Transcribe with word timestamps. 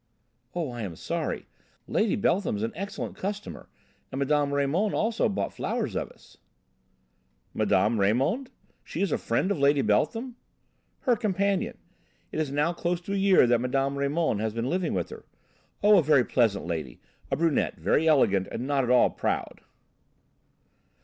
"Oh, 0.55 0.71
I 0.71 0.81
am 0.81 0.95
sorry. 0.95 1.45
Lady 1.87 2.15
Beltham's 2.15 2.63
an 2.63 2.71
excellent 2.73 3.15
customer 3.15 3.69
and 4.11 4.17
Mme. 4.19 4.51
Raymond 4.51 4.95
also 4.95 5.29
bought 5.29 5.53
flowers 5.53 5.95
of 5.95 6.09
us." 6.09 6.37
"Mme. 7.53 7.99
Raymond. 7.99 8.49
She 8.83 9.01
is 9.03 9.11
a 9.11 9.19
friend 9.19 9.51
of 9.51 9.59
Lady 9.59 9.83
Beltham?" 9.83 10.37
"Her 11.01 11.15
companion. 11.15 11.77
It 12.31 12.39
is 12.39 12.51
now 12.51 12.73
close 12.73 12.99
to 13.01 13.13
a 13.13 13.15
year 13.15 13.45
that 13.45 13.61
Mme. 13.61 13.95
Raymond 13.95 14.41
has 14.41 14.55
been 14.55 14.71
living 14.71 14.95
with 14.95 15.11
her. 15.11 15.23
Oh! 15.83 15.99
a 15.99 16.01
very 16.01 16.23
pleasant 16.25 16.65
lady; 16.65 16.99
a 17.29 17.37
pretty 17.37 17.49
brunette, 17.51 17.75
very 17.77 18.07
elegant 18.07 18.47
and 18.51 18.65
not 18.65 18.83
at 18.83 18.89
all 18.89 19.11
proud." 19.11 19.61